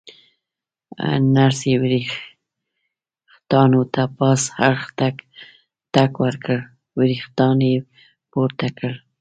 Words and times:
نرسې 1.35 1.73
ورېښتانو 1.81 3.81
ته 3.93 4.03
پاس 4.17 4.41
اړخ 4.67 4.81
ته 4.97 5.07
ټک 5.93 6.11
ورکړ، 6.25 6.57
ورېښتان 6.99 7.57
یې 7.69 7.77
پورته 8.31 8.67
کړل. 8.77 8.95